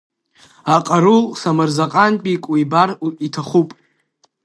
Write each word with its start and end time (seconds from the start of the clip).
Аҟарул 0.75 1.23
самырзаҟантәык 1.39 2.43
уибар 2.51 2.89
иҭахуп. 3.25 3.69